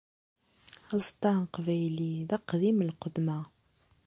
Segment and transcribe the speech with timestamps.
[0.95, 3.39] Aẓeṭṭa aqbayli d aqdim n lqedma.